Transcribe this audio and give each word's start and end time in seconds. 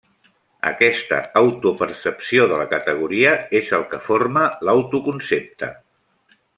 Aquesta 0.69 1.19
autopercepció 1.41 2.49
de 2.53 2.57
categoria 2.73 3.37
és 3.63 3.71
el 3.81 3.87
que 3.95 4.03
forma 4.09 4.49
l’autoconcepte. 4.67 5.75